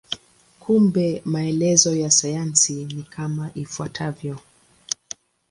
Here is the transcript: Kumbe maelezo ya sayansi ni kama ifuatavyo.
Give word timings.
Kumbe 0.59 1.21
maelezo 1.25 1.95
ya 1.95 2.11
sayansi 2.11 2.85
ni 2.85 3.03
kama 3.03 3.51
ifuatavyo. 3.55 4.39